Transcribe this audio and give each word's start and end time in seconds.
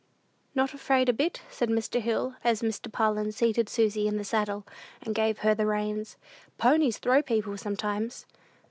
"Not 0.55 0.73
afraid 0.73 1.09
a 1.09 1.13
bit?" 1.13 1.43
said 1.51 1.69
Mr. 1.69 2.01
Hill, 2.01 2.33
as 2.43 2.63
Mr. 2.63 2.91
Parlin 2.91 3.31
seated 3.31 3.69
Susy 3.69 4.07
in 4.07 4.17
the 4.17 4.23
saddle, 4.23 4.65
and 5.03 5.13
gave 5.13 5.37
her 5.37 5.53
the 5.53 5.67
reins. 5.67 6.17
"Ponies 6.57 6.97
throw 6.97 7.21
people, 7.21 7.55
sometimes." 7.55 8.25